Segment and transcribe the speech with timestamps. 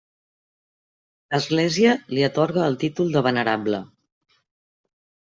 [1.33, 3.83] L'Església li atorga el títol de venerable.